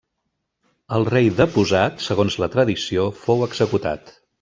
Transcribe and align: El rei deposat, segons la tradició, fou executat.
El 0.99 1.05
rei 1.11 1.29
deposat, 1.41 2.03
segons 2.09 2.41
la 2.45 2.51
tradició, 2.59 3.09
fou 3.25 3.51
executat. 3.53 4.17